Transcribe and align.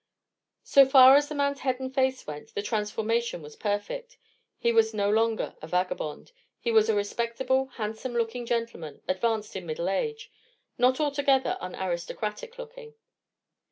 So 0.63 0.83
far 0.87 1.15
as 1.15 1.29
the 1.29 1.35
man's 1.35 1.59
head 1.59 1.79
and 1.79 1.93
face 1.93 2.25
went, 2.25 2.55
the 2.55 2.63
transformation 2.63 3.43
was 3.43 3.55
perfect. 3.55 4.17
He 4.57 4.71
was 4.71 4.95
no 4.95 5.11
longer 5.11 5.55
a 5.61 5.67
vagabond. 5.67 6.31
He 6.59 6.71
was 6.71 6.89
a 6.89 6.95
respectable, 6.95 7.67
handsome 7.75 8.13
looking 8.15 8.47
gentleman, 8.47 9.03
advanced 9.07 9.55
in 9.55 9.67
middle 9.67 9.89
age. 9.89 10.31
Not 10.75 10.99
altogether 10.99 11.55
unaristocratic 11.61 12.57
looking. 12.57 12.95